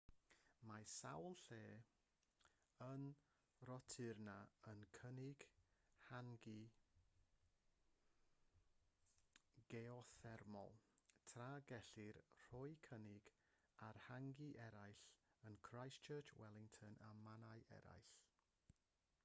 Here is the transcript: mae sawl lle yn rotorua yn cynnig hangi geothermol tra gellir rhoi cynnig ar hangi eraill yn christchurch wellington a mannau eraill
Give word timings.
mae 0.69 0.83
sawl 0.91 1.35
lle 1.39 1.57
yn 2.85 3.03
rotorua 3.69 4.37
yn 4.71 4.79
cynnig 4.97 5.43
hangi 6.05 6.53
geothermol 9.73 10.73
tra 11.33 11.49
gellir 11.73 12.19
rhoi 12.39 12.73
cynnig 12.89 13.29
ar 13.89 13.99
hangi 14.07 14.49
eraill 14.69 15.05
yn 15.51 15.61
christchurch 15.69 16.33
wellington 16.41 16.99
a 17.11 17.11
mannau 17.27 17.63
eraill 17.79 18.11